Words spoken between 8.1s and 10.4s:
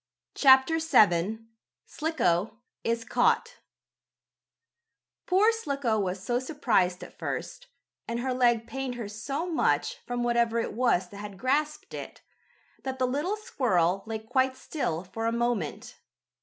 her leg pained her so much, from